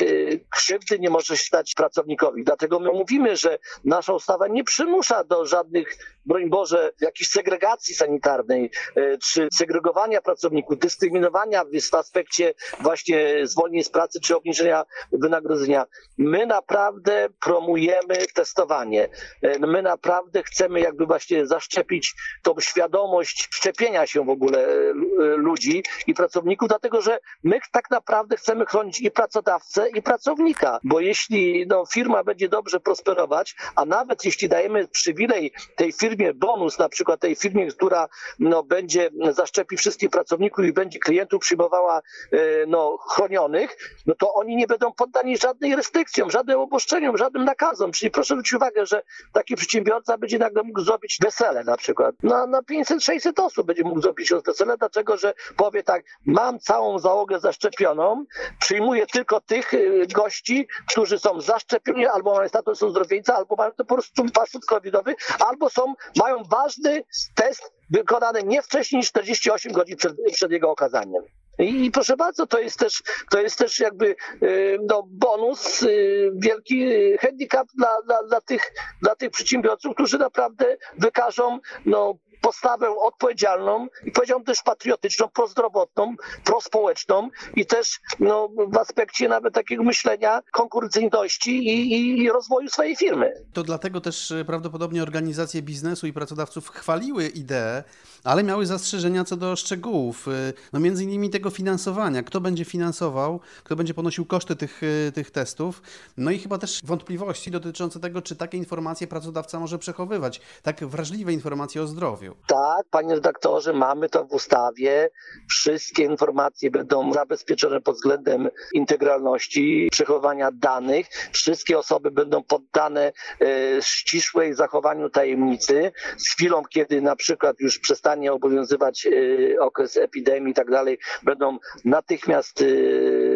krzywdy 0.52 1.00
nie 1.00 1.10
może 1.10 1.38
się 1.38 1.46
stać 1.46 1.74
pracownikowi. 1.74 2.44
Dlatego 2.44 2.80
my 2.80 2.92
mówimy, 2.92 3.38
że 3.38 3.58
nasza 3.84 4.14
ustawa 4.14 4.48
nie 4.48 4.64
przymusza 4.64 5.25
do 5.26 5.46
żadnych, 5.46 5.98
broń 6.26 6.50
Boże, 6.50 6.92
jakiejś 7.02 7.30
segregacji 7.30 7.96
sanitarnej, 7.96 8.72
e, 8.96 9.18
czy 9.18 9.48
segregowania 9.54 10.22
pracowników, 10.22 10.80
dyskryminowania 10.80 11.64
w 11.64 11.96
aspekcie 11.96 12.54
właśnie 12.80 13.48
zwolnień 13.48 13.84
z 13.84 13.90
pracy, 13.90 14.20
czy 14.20 14.36
obniżenia 14.36 14.86
wynagrodzenia. 15.12 15.86
My 16.18 16.46
naprawdę 16.46 17.30
promujemy 17.44 18.18
testowanie. 18.34 19.10
E, 19.42 19.60
my 19.60 19.82
naprawdę 19.82 20.44
chcemy 20.44 20.80
jakby 20.80 21.06
właśnie 21.06 21.48
zaszczepić 21.48 22.14
tą 22.44 22.60
świadomość 22.60 23.48
szczepienia 23.52 24.08
się 24.08 24.26
w 24.26 24.30
ogóle 24.30 24.68
e, 24.68 24.94
ludzi 25.18 25.84
i 26.08 26.14
pracowników, 26.14 26.68
dlatego 26.68 27.02
że 27.02 27.20
my 27.44 27.60
tak 27.72 27.92
naprawdę 27.92 28.38
chcemy 28.38 28.66
chronić 28.66 29.00
i 29.00 29.12
pracodawcę, 29.12 29.90
i 29.90 30.02
pracownika, 30.02 30.80
bo 30.84 31.00
jeśli 31.00 31.66
no, 31.68 31.86
firma 31.86 32.24
będzie 32.24 32.50
dobrze 32.50 32.80
prosperować, 32.80 33.56
a 33.76 33.86
nawet 33.86 34.26
jeśli 34.26 34.50
dajemy 34.50 34.88
przy 34.88 35.16
przywilej 35.16 35.52
tej 35.76 35.92
firmie, 35.92 36.34
bonus 36.34 36.80
na 36.80 36.90
przykład 36.90 37.20
tej 37.20 37.36
firmie, 37.36 37.68
która 37.68 38.08
no, 38.40 38.64
będzie 38.64 39.10
zaszczepi 39.32 39.78
wszystkich 39.78 40.10
pracowników 40.10 40.66
i 40.66 40.74
będzie 40.74 41.00
klientów 41.00 41.42
przyjmowała 41.42 42.02
e, 42.32 42.38
no, 42.68 42.98
chronionych, 42.98 43.78
no 44.06 44.16
to 44.16 44.34
oni 44.34 44.56
nie 44.56 44.68
będą 44.68 44.94
poddani 44.94 45.38
żadnej 45.38 45.76
restrykcjom, 45.76 46.32
żadnym 46.32 46.60
oboszczeniom, 46.60 47.18
żadnym 47.18 47.46
nakazom. 47.46 47.92
Czyli 47.92 48.12
proszę 48.12 48.34
zwrócić 48.34 48.54
uwagę, 48.54 48.86
że 48.86 49.04
taki 49.34 49.56
przedsiębiorca 49.56 50.18
będzie 50.18 50.40
nagle 50.40 50.64
mógł 50.64 50.82
zrobić 50.82 51.18
wesele 51.22 51.64
na 51.64 51.78
przykład. 51.78 52.16
Na, 52.24 52.48
na 52.48 52.62
500-600 52.62 53.44
osób 53.44 53.68
będzie 53.68 53.84
mógł 53.84 54.02
zrobić 54.02 54.34
wesele, 54.46 54.78
dlaczego, 54.78 55.05
że 55.14 55.34
powie 55.58 55.84
tak, 55.84 56.04
mam 56.26 56.60
całą 56.60 57.00
załogę 57.00 57.40
zaszczepioną, 57.40 58.26
przyjmuję 58.60 59.08
tylko 59.08 59.42
tych 59.42 59.74
y, 59.74 60.08
gości, 60.14 60.68
którzy 60.92 61.20
są 61.20 61.42
zaszczepieni, 61.42 62.06
albo 62.06 62.36
mają 62.36 62.50
status 62.50 62.84
uzdrowieńca, 62.84 63.36
albo 63.36 63.56
mają 63.56 63.72
to 63.72 63.86
po 63.86 63.96
prostu 63.96 64.26
paszport 64.34 64.66
covidowy, 64.66 65.16
albo 65.40 65.70
są, 65.70 65.94
mają 66.16 66.44
ważny 66.44 67.04
test 67.36 67.74
wykonany 67.90 68.44
nie 68.44 68.62
wcześniej 68.62 69.00
niż 69.00 69.10
48 69.10 69.72
godzin 69.74 69.98
przed, 69.98 70.14
przed 70.34 70.52
jego 70.52 70.72
okazaniem. 70.72 71.24
I, 71.60 71.86
I, 71.86 71.92
proszę 71.92 72.18
bardzo, 72.18 72.48
to 72.48 72.60
jest 72.60 72.80
też, 72.80 73.04
to 73.32 73.40
jest 73.40 73.58
też 73.58 73.80
jakby 73.80 74.16
y, 74.44 74.78
no, 74.90 75.04
bonus, 75.08 75.84
y, 75.84 76.32
wielki 76.36 76.92
handicap 77.18 77.68
dla, 77.78 77.98
dla, 78.06 78.24
dla, 78.24 78.42
tych, 78.42 78.74
dla 79.02 79.16
tych 79.16 79.32
przedsiębiorców, 79.32 79.94
którzy 79.94 80.18
naprawdę 80.18 80.78
wykażą 80.98 81.60
no, 81.86 82.14
postawę 82.42 82.90
odpowiedzialną 82.90 83.88
i 84.06 84.12
powiedziałbym 84.12 84.46
też 84.46 84.64
patriotyczną, 84.64 85.28
prozdrowotną, 85.28 86.16
prospołeczną 86.44 87.30
i 87.56 87.66
też 87.66 88.00
no, 88.20 88.50
w 88.68 88.78
aspekcie 88.78 89.30
nawet 89.30 89.54
takiego 89.54 89.84
myślenia 89.84 90.42
konkurencyjności 90.52 91.52
i, 91.52 91.92
i, 91.94 92.24
i 92.24 92.30
rozwoju 92.30 92.70
swojej 92.70 92.96
firmy. 92.96 93.34
To 93.54 93.64
dlatego 93.64 94.02
też 94.02 94.32
e, 94.32 94.46
prawdopodobnie 94.46 95.04
organizacje 95.04 95.62
biznesu 95.62 96.08
i 96.08 96.14
pracodawców 96.14 96.70
chwaliły 96.70 97.28
ideę, 97.28 97.84
ale 98.24 98.44
miały 98.44 98.66
zastrzeżenia 98.66 99.24
co 99.24 99.38
do 99.38 99.56
szczegółów, 99.56 100.28
e, 100.28 100.32
no 100.74 100.80
między 100.80 101.04
innymi 101.04 101.30
tego 101.30 101.50
finansowania, 101.50 102.24
kto 102.24 102.42
będzie 102.42 102.66
finansował, 102.66 103.40
kto 103.64 103.76
będzie 103.76 103.94
ponosił 103.94 104.26
koszty 104.26 104.56
tych, 104.56 104.82
e, 105.08 105.12
tych 105.12 105.32
testów, 105.32 105.82
no 106.18 106.32
i 106.32 106.40
chyba 106.40 106.58
też 106.58 106.82
wątpliwości 106.84 107.52
dotyczące 107.52 108.00
tego, 108.00 108.22
czy 108.22 108.36
takie 108.36 108.58
informacje 108.58 109.08
pracodawca 109.08 109.60
może 109.60 109.80
przechowywać, 109.80 110.42
tak 110.64 110.86
wrażliwe 110.86 111.34
informacje 111.34 111.82
o 111.82 111.88
zdrowiu. 111.88 112.25
Tak, 112.48 112.86
panie 112.92 113.16
redaktorze, 113.16 113.74
mamy 113.74 114.10
to 114.10 114.26
w 114.26 114.34
ustawie. 114.34 115.10
Wszystkie 115.50 116.04
informacje 116.04 116.72
będą 116.72 117.14
zabezpieczone 117.14 117.82
pod 117.82 117.96
względem 117.96 118.50
integralności, 118.74 119.88
przechowania 119.92 120.52
danych. 120.52 121.08
Wszystkie 121.32 121.80
osoby 121.80 122.12
będą 122.12 122.44
poddane 122.44 123.12
e, 123.42 123.46
ścisłej 123.82 124.54
zachowaniu 124.54 125.10
tajemnicy. 125.10 125.92
Z 126.18 126.32
chwilą, 126.32 126.64
kiedy 126.70 127.02
na 127.02 127.16
przykład 127.16 127.60
już 127.60 127.80
przestanie 127.80 128.34
obowiązywać 128.34 129.06
e, 129.06 129.60
okres 129.60 129.98
epidemii 129.98 130.52
i 130.52 130.56
tak 130.56 130.72
dalej, 130.72 130.98
będą 131.24 131.58
natychmiast 131.86 132.62
e, 132.62 132.66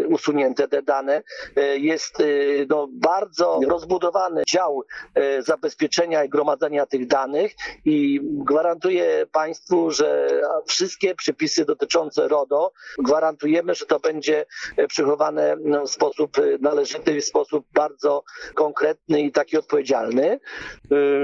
usunięte 0.10 0.68
te 0.68 0.82
dane. 0.82 1.24
E, 1.56 1.78
jest 1.78 2.22
e, 2.22 2.26
no, 2.70 2.88
bardzo 2.92 3.60
rozbudowany 3.68 4.44
dział 4.48 4.84
e, 5.16 5.42
zabezpieczenia 5.42 6.24
i 6.24 6.30
gromadzenia 6.30 6.86
tych 6.86 7.08
danych 7.08 7.52
i 7.86 8.20
gwarantuję, 8.24 9.26
Państwu, 9.32 9.92
że 9.92 10.30
wszystkie 10.68 11.16
przepisy 11.16 11.66
dotyczące 11.66 12.28
RODO 12.28 12.72
gwarantujemy, 13.00 13.76
że 13.76 13.86
to 13.86 14.00
będzie 14.00 14.46
przechowane 14.88 15.56
no, 15.64 15.86
w 15.86 15.90
sposób 15.90 16.38
należyty, 16.62 17.22
w 17.22 17.26
sposób 17.26 17.66
bardzo 17.74 18.24
konkretny 18.56 19.22
i 19.22 19.32
taki 19.32 19.58
odpowiedzialny. 19.58 20.40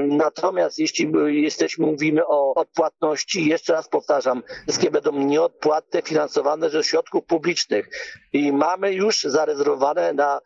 Natomiast 0.08 0.80
jeśli 0.80 1.12
jesteśmy, 1.26 1.86
mówimy 1.86 2.28
o 2.28 2.54
odpłatności, 2.54 3.46
jeszcze 3.50 3.74
raz 3.74 3.90
powtarzam, 3.90 4.44
wszystkie 4.64 4.92
będą 4.92 5.12
nieodpłatne, 5.12 6.02
finansowane 6.02 6.70
ze 6.70 6.84
środków 6.84 7.26
publicznych 7.26 7.90
i 8.34 8.54
mamy 8.76 8.94
już 8.94 9.24
zarezerwowane 9.24 10.14
na 10.14 10.40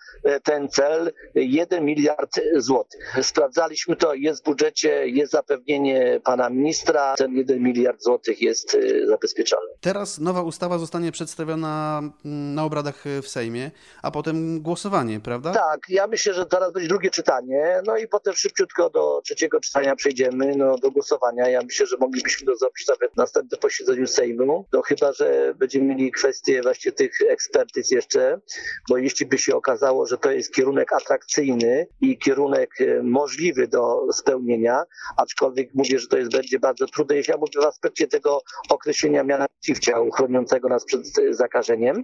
ten 0.43 0.69
cel 0.69 1.11
1 1.35 1.85
miliard 1.85 2.39
złotych. 2.55 3.15
Sprawdzaliśmy 3.21 3.95
to, 3.95 4.13
jest 4.13 4.41
w 4.41 4.45
budżecie, 4.45 5.07
jest 5.07 5.31
zapewnienie 5.31 6.21
pana 6.23 6.49
ministra, 6.49 7.15
ten 7.17 7.33
1 7.33 7.59
miliard 7.59 8.03
złotych 8.03 8.41
jest 8.41 8.75
y, 8.75 9.07
zabezpieczony. 9.07 9.67
Teraz 9.81 10.19
nowa 10.19 10.41
ustawa 10.41 10.77
zostanie 10.77 11.11
przedstawiona 11.11 12.01
mm, 12.25 12.55
na 12.55 12.63
obradach 12.63 13.03
w 13.23 13.27
Sejmie, 13.27 13.71
a 14.01 14.11
potem 14.11 14.61
głosowanie, 14.61 15.19
prawda? 15.19 15.53
Tak, 15.53 15.79
ja 15.89 16.07
myślę, 16.07 16.33
że 16.33 16.45
teraz 16.45 16.73
będzie 16.73 16.89
drugie 16.89 17.09
czytanie, 17.09 17.81
no 17.85 17.97
i 17.97 18.07
potem 18.07 18.33
szybciutko 18.33 18.89
do 18.89 19.21
trzeciego 19.23 19.59
czytania 19.59 19.95
przejdziemy, 19.95 20.55
no 20.55 20.77
do 20.77 20.91
głosowania. 20.91 21.49
Ja 21.49 21.61
myślę, 21.61 21.85
że 21.85 21.97
moglibyśmy 21.97 22.47
to 22.47 22.55
zrobić 22.55 22.87
nawet 22.87 23.17
na 23.17 23.23
następnym 23.23 23.59
posiedzeniu 23.59 24.07
Sejmu, 24.07 24.65
no 24.73 24.81
chyba, 24.81 25.13
że 25.13 25.53
będziemy 25.57 25.85
mieli 25.85 26.11
kwestię 26.11 26.61
właśnie 26.61 26.91
tych 26.91 27.11
ekspertyz 27.29 27.91
jeszcze, 27.91 28.18
bo 28.89 28.97
jeśli 28.97 29.25
by 29.25 29.37
się 29.37 29.55
okazało, 29.55 30.05
że 30.05 30.17
to 30.17 30.31
jest 30.31 30.53
kierunek 30.53 30.93
atrakcyjny 30.93 31.87
i 32.01 32.17
kierunek 32.17 32.81
y, 32.81 33.03
możliwy 33.03 33.67
do 33.67 34.13
spełnienia, 34.13 34.83
aczkolwiek 35.17 35.69
mówię, 35.73 35.99
że 35.99 36.07
to 36.07 36.17
jest 36.17 36.31
będzie 36.31 36.59
bardzo 36.59 36.85
trudne 36.85 37.15
jeśli 37.15 37.31
ja 37.31 37.37
mówię 37.37 37.61
w 37.61 37.65
aspekcie 37.65 38.07
tego 38.07 38.41
określenia 38.69 39.23
miana 39.23 39.45
przeciwciał 39.59 40.11
chroniącego 40.11 40.69
nas 40.69 40.85
przed 40.85 41.01
zakażeniem, 41.29 42.03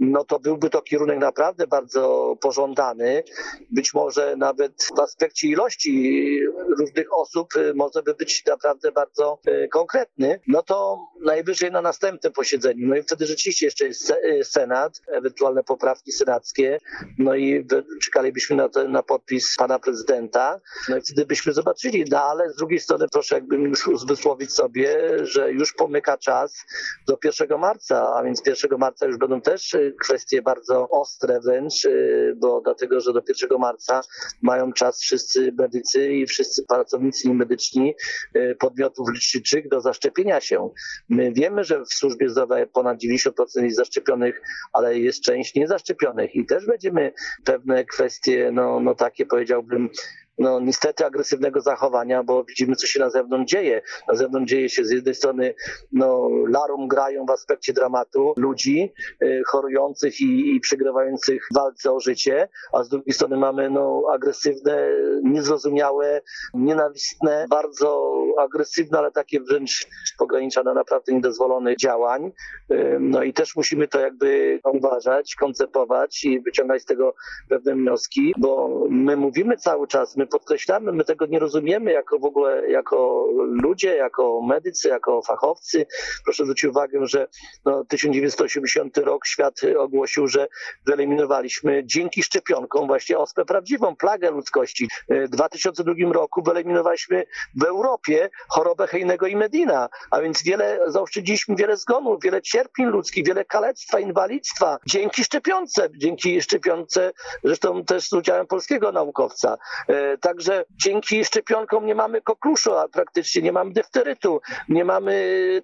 no 0.00 0.24
to 0.24 0.38
byłby 0.38 0.70
to 0.70 0.82
kierunek 0.82 1.18
naprawdę 1.18 1.66
bardzo 1.66 2.34
pożądany. 2.40 3.22
Być 3.70 3.94
może 3.94 4.36
nawet 4.36 4.72
w 4.96 5.00
aspekcie 5.00 5.48
ilości 5.48 6.40
różnych 6.78 7.18
osób 7.18 7.56
y, 7.56 7.74
może 7.74 8.02
by 8.02 8.14
być 8.14 8.46
naprawdę 8.46 8.92
bardzo 8.92 9.38
konkretny. 9.72 10.40
No 10.48 10.62
to 10.62 10.98
najwyżej 11.20 11.70
na 11.70 11.82
następnym 11.82 12.32
posiedzeniu. 12.32 12.88
No 12.88 12.96
i 12.96 13.02
wtedy 13.02 13.26
rzeczywiście 13.26 13.66
jeszcze 13.66 13.86
jest 13.86 14.12
Senat, 14.42 15.00
ewentualne 15.44 15.64
poprawki 15.64 16.12
senackie, 16.12 16.78
no 17.18 17.34
i 17.34 17.66
czekalibyśmy 18.02 18.56
na, 18.56 18.68
na 18.88 19.02
podpis 19.02 19.56
pana 19.56 19.78
prezydenta. 19.78 20.60
No 20.88 20.96
i 20.96 21.00
wtedy 21.00 21.26
byśmy 21.26 21.52
zobaczyli, 21.52 22.04
no 22.10 22.22
ale 22.22 22.50
z 22.50 22.56
drugiej 22.56 22.80
strony 22.80 23.06
proszę 23.12 23.34
jakby 23.34 23.56
już 23.56 24.06
wysłowić 24.06 24.52
sobie, 24.52 24.98
że 25.26 25.52
już 25.52 25.72
pomyka 25.72 26.18
czas 26.18 26.64
do 27.06 27.18
1 27.24 27.58
marca, 27.58 28.14
a 28.14 28.22
więc 28.22 28.42
1 28.46 28.78
marca 28.78 29.06
już 29.06 29.16
będą 29.16 29.40
też 29.40 29.76
kwestie 30.00 30.42
bardzo 30.42 30.88
ostre 30.88 31.40
wręcz, 31.40 31.84
y, 31.84 32.34
bo 32.36 32.60
dlatego, 32.60 33.00
że 33.00 33.12
do 33.12 33.22
1 33.28 33.58
marca 33.58 34.00
mają 34.42 34.72
czas 34.72 35.00
wszyscy 35.00 35.52
medycy 35.58 36.12
i 36.12 36.26
wszyscy 36.26 36.64
pracownicy 36.68 37.34
medyczni 37.34 37.94
y, 38.36 38.56
podmiotów 38.60 39.08
leczniczych 39.14 39.68
do 39.68 39.80
zaszczepienia 39.80 40.40
się. 40.40 40.70
My 41.08 41.32
wiemy, 41.32 41.64
że 41.64 41.84
w 41.84 41.94
służbie 41.94 42.28
zdrowia 42.28 42.66
ponad 42.66 42.98
90% 42.98 43.30
jest 43.62 43.76
zaszczepionych, 43.76 44.42
ale 44.72 44.98
jest 44.98 45.22
część 45.34 45.54
niezaszczepionych 45.54 46.34
i 46.34 46.46
też 46.46 46.66
będziemy 46.66 47.12
pewne 47.44 47.84
kwestie, 47.84 48.50
no, 48.52 48.80
no 48.80 48.94
takie 48.94 49.26
powiedziałbym, 49.26 49.90
no 50.38 50.60
niestety 50.60 51.06
agresywnego 51.06 51.60
zachowania, 51.60 52.22
bo 52.22 52.44
widzimy, 52.44 52.76
co 52.76 52.86
się 52.86 53.00
na 53.00 53.10
zewnątrz 53.10 53.52
dzieje. 53.52 53.82
Na 54.08 54.14
zewnątrz 54.14 54.50
dzieje 54.50 54.68
się 54.68 54.84
z 54.84 54.90
jednej 54.90 55.14
strony, 55.14 55.54
no, 55.92 56.28
larum 56.48 56.88
grają 56.88 57.26
w 57.26 57.30
aspekcie 57.30 57.72
dramatu 57.72 58.34
ludzi 58.36 58.92
y, 59.22 59.42
chorujących 59.46 60.20
i, 60.20 60.56
i 60.56 60.60
przegrywających 60.60 61.48
w 61.50 61.54
walce 61.54 61.92
o 61.92 62.00
życie, 62.00 62.48
a 62.72 62.82
z 62.82 62.88
drugiej 62.88 63.14
strony 63.14 63.36
mamy 63.36 63.70
no, 63.70 64.02
agresywne, 64.12 64.88
niezrozumiałe, 65.22 66.22
nienawistne, 66.54 67.46
bardzo 67.50 68.12
agresywne, 68.42 68.98
ale 68.98 69.12
takie 69.12 69.40
wręcz 69.40 69.86
pogranicza 70.18 70.62
na 70.62 70.74
naprawdę 70.74 71.12
niedozwolonych 71.12 71.76
działań. 71.76 72.32
No 73.00 73.22
i 73.22 73.32
też 73.32 73.56
musimy 73.56 73.88
to 73.88 74.00
jakby 74.00 74.60
uważać, 74.72 75.34
koncepować 75.34 76.24
i 76.24 76.40
wyciągać 76.40 76.82
z 76.82 76.84
tego 76.84 77.14
pewne 77.48 77.74
wnioski, 77.74 78.34
bo 78.38 78.84
my 78.90 79.16
mówimy 79.16 79.56
cały 79.56 79.86
czas, 79.88 80.16
my 80.16 80.26
podkreślamy, 80.26 80.92
my 80.92 81.04
tego 81.04 81.26
nie 81.26 81.38
rozumiemy 81.38 81.92
jako 81.92 82.18
w 82.18 82.24
ogóle, 82.24 82.70
jako 82.70 83.28
ludzie, 83.46 83.96
jako 83.96 84.40
medycy, 84.42 84.88
jako 84.88 85.22
fachowcy. 85.22 85.86
Proszę 86.24 86.44
zwrócić 86.44 86.64
uwagę, 86.64 87.06
że 87.06 87.28
no, 87.64 87.84
1980 87.84 88.96
rok 88.96 89.26
świat 89.26 89.60
ogłosił, 89.78 90.28
że 90.28 90.48
wyeliminowaliśmy 90.86 91.82
dzięki 91.84 92.22
szczepionkom 92.22 92.86
właśnie 92.86 93.18
ospę 93.18 93.44
prawdziwą, 93.44 93.96
plagę 93.96 94.30
ludzkości. 94.30 94.88
W 95.08 95.28
2002 95.28 95.94
roku 96.12 96.42
wyeliminowaliśmy 96.42 97.24
w 97.60 97.64
Europie 97.64 98.23
chorobę 98.48 98.86
Hejnego 98.86 99.26
i 99.26 99.36
Medina, 99.36 99.88
a 100.10 100.20
więc 100.20 100.42
wiele, 100.42 100.78
zaoszczędziliśmy 100.86 101.56
wiele 101.56 101.76
zgonów, 101.76 102.22
wiele 102.22 102.42
cierpień 102.42 102.86
ludzkich, 102.86 103.26
wiele 103.26 103.44
kalectwa, 103.44 104.00
inwalidztwa, 104.00 104.78
dzięki 104.86 105.24
szczepionce, 105.24 105.88
dzięki 105.96 106.42
szczepionce, 106.42 107.12
zresztą 107.44 107.84
też 107.84 108.08
z 108.08 108.12
udziałem 108.12 108.46
polskiego 108.46 108.92
naukowca. 108.92 109.56
E, 109.88 110.18
także 110.18 110.64
dzięki 110.70 111.24
szczepionkom 111.24 111.86
nie 111.86 111.94
mamy 111.94 112.22
kokluszu, 112.22 112.74
a 112.74 112.88
praktycznie 112.88 113.42
nie 113.42 113.52
mamy 113.52 113.72
defterytu, 113.72 114.40
nie 114.68 114.84
mamy 114.84 115.14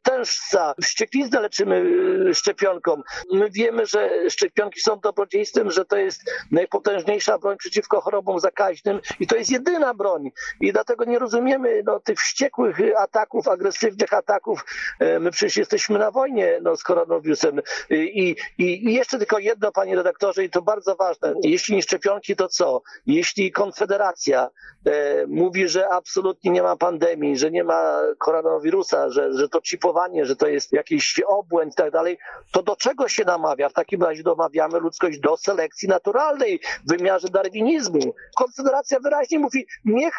tężca, 0.02 0.74
wściekliznę 0.82 1.40
leczymy 1.40 1.84
e, 2.30 2.34
szczepionką. 2.34 3.02
My 3.32 3.50
wiemy, 3.50 3.86
że 3.86 4.30
szczepionki 4.30 4.80
są 4.80 5.00
dobrodziejstwem, 5.00 5.70
że 5.70 5.84
to 5.84 5.96
jest 5.96 6.30
najpotężniejsza 6.50 7.38
broń 7.38 7.56
przeciwko 7.56 8.00
chorobom 8.00 8.40
zakaźnym 8.40 9.00
i 9.20 9.26
to 9.26 9.36
jest 9.36 9.50
jedyna 9.50 9.94
broń. 9.94 10.30
I 10.60 10.72
dlatego 10.72 11.04
nie 11.04 11.18
rozumiemy 11.18 11.82
no, 11.86 12.00
tych 12.00 12.18
wściekłych 12.18 12.49
ataków, 12.98 13.48
agresywnych 13.48 14.12
ataków. 14.12 14.64
E, 14.98 15.20
my 15.20 15.30
przecież 15.30 15.56
jesteśmy 15.56 15.98
na 15.98 16.10
wojnie 16.10 16.58
no, 16.62 16.76
z 16.76 16.82
koronawirusem. 16.82 17.60
I, 17.90 18.36
i, 18.58 18.88
I 18.88 18.94
jeszcze 18.94 19.18
tylko 19.18 19.38
jedno, 19.38 19.72
panie 19.72 19.96
redaktorze, 19.96 20.44
i 20.44 20.50
to 20.50 20.62
bardzo 20.62 20.96
ważne. 20.96 21.34
Jeśli 21.42 21.76
nie 21.76 21.82
szczepionki, 21.82 22.36
to 22.36 22.48
co? 22.48 22.82
Jeśli 23.06 23.52
Konfederacja 23.52 24.50
e, 24.86 25.26
mówi, 25.26 25.68
że 25.68 25.88
absolutnie 25.88 26.50
nie 26.50 26.62
ma 26.62 26.76
pandemii, 26.76 27.38
że 27.38 27.50
nie 27.50 27.64
ma 27.64 28.00
koronawirusa, 28.18 29.10
że, 29.10 29.32
że 29.32 29.48
to 29.48 29.60
chipowanie, 29.60 30.26
że 30.26 30.36
to 30.36 30.46
jest 30.46 30.72
jakiś 30.72 31.20
obłęd 31.26 31.72
i 31.72 31.76
tak 31.76 31.90
dalej, 31.90 32.18
to 32.52 32.62
do 32.62 32.76
czego 32.76 33.08
się 33.08 33.24
namawia? 33.24 33.68
W 33.68 33.72
takim 33.72 34.02
razie 34.02 34.22
domawiamy 34.22 34.78
ludzkość 34.78 35.18
do 35.18 35.36
selekcji 35.36 35.88
naturalnej 35.88 36.60
w 36.84 36.88
wymiarze 36.88 37.28
darwinizmu. 37.28 38.14
Konfederacja 38.36 39.00
wyraźnie 39.00 39.38
mówi, 39.38 39.66
niech 39.84 40.14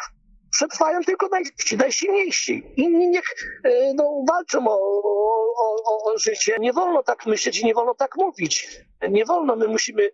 przetrwają 0.52 1.00
tylko 1.02 1.28
naj, 1.28 1.44
najsilniejsi. 1.78 2.62
Inni 2.76 3.08
niech 3.08 3.24
e, 3.64 3.94
no, 3.94 4.24
walczą 4.28 4.68
o, 4.68 4.74
o, 4.74 5.76
o, 5.84 6.12
o 6.12 6.18
życie. 6.18 6.56
Nie 6.60 6.72
wolno 6.72 7.02
tak 7.02 7.26
myśleć 7.26 7.60
i 7.60 7.64
nie 7.64 7.74
wolno 7.74 7.94
tak 7.94 8.16
mówić. 8.16 8.68
Nie 9.10 9.24
wolno, 9.24 9.56
my 9.56 9.68
musimy 9.68 10.02
e, 10.02 10.10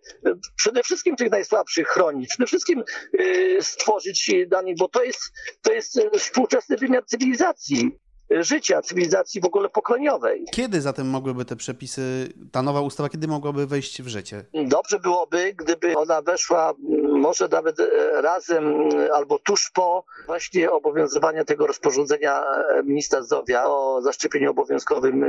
przede 0.55 0.83
wszystkim 0.83 1.15
tych 1.15 1.31
najsłabszych 1.31 1.87
chronić, 1.87 2.29
przede 2.29 2.47
wszystkim 2.47 2.83
e, 3.19 3.61
stworzyć 3.61 4.31
dla 4.47 4.59
bo 4.77 4.87
to 4.87 5.03
jest, 5.03 5.21
to 5.61 5.73
jest 5.73 5.99
współczesny 6.17 6.77
wymiar 6.77 7.05
cywilizacji 7.05 7.99
życia, 8.31 8.81
cywilizacji 8.81 9.41
w 9.41 9.45
ogóle 9.45 9.69
pokoleniowej. 9.69 10.45
Kiedy 10.51 10.81
zatem 10.81 11.09
mogłyby 11.09 11.45
te 11.45 11.55
przepisy, 11.55 12.33
ta 12.51 12.61
nowa 12.61 12.81
ustawa, 12.81 13.09
kiedy 13.09 13.27
mogłaby 13.27 13.67
wejść 13.67 14.01
w 14.01 14.07
życie? 14.07 14.45
Dobrze 14.53 14.99
byłoby, 14.99 15.53
gdyby 15.53 15.97
ona 15.97 16.21
weszła 16.21 16.73
może 17.19 17.47
nawet 17.47 17.79
e, 17.79 18.21
razem 18.21 18.89
albo 19.13 19.39
tuż 19.39 19.71
po 19.73 20.05
właśnie 20.25 20.71
obowiązywania 20.71 21.45
tego 21.45 21.67
rozporządzenia 21.67 22.43
e, 22.43 22.83
ministra 22.83 23.21
zdrowia 23.21 23.65
o 23.65 24.01
zaszczepieniu 24.01 24.51
obowiązkowym 24.51 25.23
e, 25.23 25.27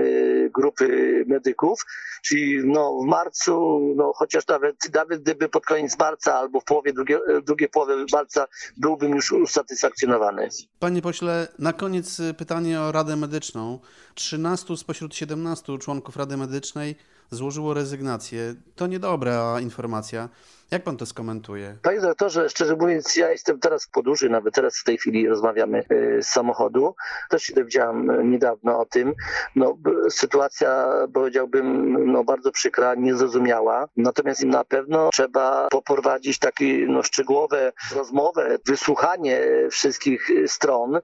grupy 0.50 1.24
medyków, 1.26 1.86
czyli 2.22 2.60
no 2.64 2.98
w 3.02 3.06
marcu, 3.06 3.80
no 3.96 4.12
chociaż 4.16 4.46
nawet, 4.46 4.76
nawet 4.94 5.22
gdyby 5.22 5.48
pod 5.48 5.66
koniec 5.66 5.98
marca 5.98 6.34
albo 6.34 6.60
w 6.60 6.64
połowie 6.64 6.92
drugiej, 6.92 7.18
drugiej 7.42 7.68
połowy 7.68 8.04
marca 8.12 8.46
byłbym 8.76 9.14
już 9.14 9.32
usatysfakcjonowany. 9.32 10.48
Panie 10.78 11.02
pośle, 11.02 11.48
na 11.58 11.72
koniec 11.72 12.20
pytanie 12.38 12.80
o 12.80 12.89
Radę 12.92 13.16
Medyczną. 13.16 13.78
13 14.14 14.76
spośród 14.76 15.14
17 15.14 15.78
członków 15.78 16.16
Rady 16.16 16.36
Medycznej 16.36 16.96
złożyło 17.30 17.74
rezygnację. 17.74 18.54
To 18.76 18.86
niedobra 18.86 19.60
informacja. 19.60 20.28
Jak 20.70 20.82
pan 20.82 20.96
to 20.96 21.06
skomentuje? 21.06 21.76
Panie 21.82 22.00
doktorze, 22.00 22.48
szczerze 22.50 22.76
mówiąc, 22.76 23.16
ja 23.16 23.30
jestem 23.30 23.60
teraz 23.60 23.84
w 23.84 23.90
podróży, 23.90 24.28
nawet 24.28 24.54
teraz 24.54 24.78
w 24.78 24.84
tej 24.84 24.98
chwili 24.98 25.28
rozmawiamy 25.28 25.78
e, 25.78 26.22
z 26.22 26.26
samochodu. 26.26 26.94
Też 27.28 27.42
się 27.42 27.54
dowiedziałam 27.54 28.10
e, 28.10 28.24
niedawno 28.24 28.78
o 28.78 28.86
tym. 28.86 29.14
No, 29.56 29.78
sytuacja, 30.10 30.88
powiedziałbym, 31.14 31.96
no, 32.12 32.24
bardzo 32.24 32.52
przykra, 32.52 32.94
niezrozumiała. 32.94 33.88
Natomiast 33.96 34.44
na 34.44 34.64
pewno 34.64 35.10
trzeba 35.12 35.68
poprowadzić 35.68 36.38
takie 36.38 36.86
no, 36.88 37.02
szczegółowe 37.02 37.72
rozmowę, 37.94 38.58
wysłuchanie 38.66 39.40
wszystkich 39.70 40.30
stron, 40.46 41.00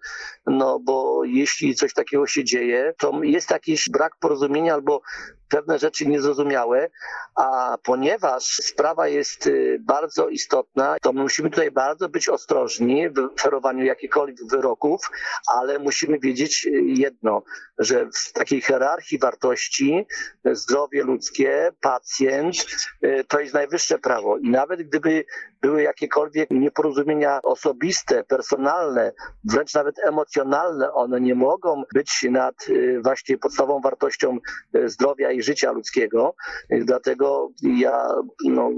no 0.47 0.79
bo 0.79 1.25
jeśli 1.25 1.75
coś 1.75 1.95
takiego 1.95 2.27
się 2.27 2.45
dzieje, 2.45 2.95
to 2.99 3.21
jest 3.23 3.51
jakiś 3.51 3.91
brak 3.91 4.13
porozumienia 4.21 4.75
albo 4.75 5.01
pewne 5.49 5.79
rzeczy 5.79 6.07
niezrozumiałe, 6.07 6.91
a 7.35 7.79
ponieważ 7.83 8.45
sprawa 8.45 9.09
jest 9.09 9.47
y, 9.47 9.56
bardzo 9.81 10.29
istotna, 10.29 10.97
to 11.03 11.13
musimy 11.13 11.51
tutaj 11.51 11.71
bardzo 11.71 12.09
być 12.09 12.29
ostrożni 12.29 13.11
w 13.11 13.19
oferowaniu 13.19 13.85
jakichkolwiek 13.85 14.37
wyroków, 14.51 15.11
ale 15.55 15.79
musimy 15.79 16.19
wiedzieć 16.19 16.69
jedno, 16.83 17.43
że 17.79 18.07
w 18.07 18.33
takiej 18.33 18.61
hierarchii 18.61 19.19
wartości 19.19 20.07
zdrowie 20.45 21.05
ludzkie, 21.05 21.73
pacjent 21.81 22.67
y, 23.05 23.25
to 23.29 23.41
jest 23.41 23.55
najwyższe 23.55 23.99
prawo 23.99 24.39
i 24.39 24.51
nawet 24.51 24.83
gdyby 24.83 25.25
były 25.61 25.83
jakiekolwiek 25.83 26.51
nieporozumienia 26.51 27.43
osobiste, 27.43 28.25
personalne, 28.25 29.13
wręcz 29.45 29.75
nawet 29.75 29.99
emocjonalne, 29.99 30.93
one 30.93 31.21
nie 31.21 31.35
mogą 31.35 31.83
być 31.95 32.27
nad 32.31 32.55
właśnie 33.03 33.39
podstawową 33.39 33.81
wartością 33.81 34.39
zdrowia 34.85 35.31
i 35.31 35.43
życia 35.43 35.73
ludzkiego. 35.73 36.35
Dlatego 36.71 37.51
ja, 37.63 38.09
no, 38.45 38.71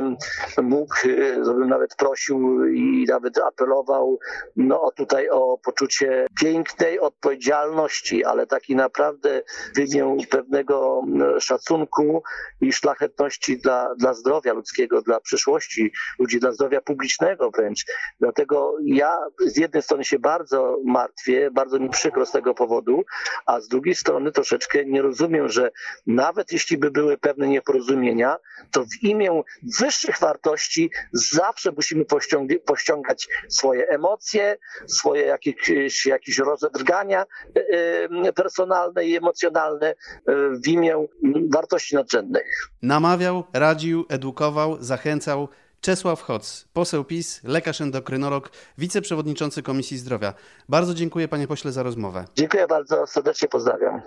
gdybym 0.00 0.16
mógł, 0.68 0.94
to 1.44 1.54
bym 1.54 1.68
nawet 1.68 1.96
prosił 1.96 2.66
i 2.66 3.04
nawet 3.08 3.38
apelował 3.38 4.18
no, 4.56 4.90
tutaj 4.96 5.28
o 5.28 5.58
poczucie 5.58 6.26
pięknej 6.40 7.00
odpowiedzialności, 7.00 8.24
ale 8.24 8.46
taki 8.46 8.76
naprawdę 8.76 9.42
w 9.76 9.78
imię 9.78 10.16
pewnego 10.30 11.02
szacunku 11.40 12.22
i 12.60 12.72
szlachetności 12.72 13.58
dla, 13.58 13.94
dla 13.94 14.14
zdrowia 14.14 14.52
ludzkiego, 14.52 15.02
dla 15.02 15.20
przyszłości 15.20 15.92
ludzi, 16.18 16.40
dla 16.40 16.52
zdrowia 16.52 16.80
publicznego 16.80 17.50
wręcz. 17.50 17.84
Dlatego 18.20 18.76
ja 18.84 19.18
z 19.46 19.56
jednej 19.56 19.82
strony 19.82 20.04
się 20.04 20.18
bardzo 20.18 20.76
martwię, 20.84 21.50
bardzo 21.50 21.78
mi 21.78 21.88
przykro 21.88 22.26
z 22.26 22.32
tego 22.32 22.54
powodu, 22.54 23.02
a 23.46 23.60
z 23.60 23.68
drugiej 23.68 23.94
strony 23.94 24.32
troszeczkę 24.32 24.84
nie 24.84 25.02
rozumiem, 25.02 25.48
że 25.48 25.70
nawet 26.06 26.52
jeśli 26.52 26.78
by 26.78 26.90
były 26.90 27.18
pewne 27.18 27.48
nieporozumienia, 27.48 28.36
to 28.70 28.84
w 28.84 29.02
imię 29.02 29.42
wyższych 29.78 29.89
wartości 30.20 30.90
zawsze 31.12 31.72
musimy 31.72 32.04
pościągać 32.66 33.28
swoje 33.48 33.88
emocje, 33.88 34.56
swoje 34.86 35.22
jakieś, 35.22 36.06
jakieś 36.06 36.38
rozedrgania 36.38 37.24
e, 37.56 37.60
e, 38.26 38.32
personalne 38.32 39.04
i 39.04 39.16
emocjonalne 39.16 39.86
e, 39.86 39.94
w 40.64 40.68
imię 40.68 41.06
wartości 41.52 41.94
nadrzędnych. 41.94 42.70
Namawiał, 42.82 43.44
radził, 43.52 44.06
edukował, 44.08 44.76
zachęcał. 44.80 45.48
Czesław 45.80 46.22
Hoc, 46.22 46.68
poseł 46.72 47.04
PiS, 47.04 47.40
lekarz 47.44 47.80
endokrynolog, 47.80 48.50
wiceprzewodniczący 48.78 49.62
Komisji 49.62 49.98
Zdrowia. 49.98 50.34
Bardzo 50.68 50.94
dziękuję 50.94 51.28
panie 51.28 51.46
pośle 51.46 51.72
za 51.72 51.82
rozmowę. 51.82 52.24
Dziękuję 52.34 52.66
bardzo, 52.66 53.06
serdecznie 53.06 53.48
pozdrawiam. 53.48 54.02